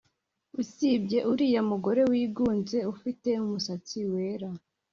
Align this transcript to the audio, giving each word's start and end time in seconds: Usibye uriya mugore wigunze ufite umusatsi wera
Usibye 0.61 1.19
uriya 1.31 1.61
mugore 1.71 2.01
wigunze 2.11 2.77
ufite 2.93 3.29
umusatsi 3.43 3.97
wera 4.11 4.49